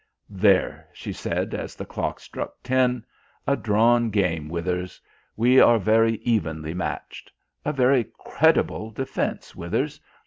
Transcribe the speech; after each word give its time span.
"There," 0.33 0.87
she 0.91 1.13
said, 1.13 1.53
as 1.53 1.75
the 1.75 1.85
clock 1.85 2.19
struck 2.19 2.55
ten 2.63 3.05
"a 3.45 3.55
drawn 3.55 4.09
game, 4.09 4.49
Withers. 4.49 4.99
We 5.37 5.59
are 5.59 5.77
very 5.77 6.15
evenly 6.23 6.73
matched. 6.73 7.31
A 7.63 7.71
very 7.71 8.07
creditable 8.17 8.89
defence, 8.89 9.55
Withers. 9.55 9.99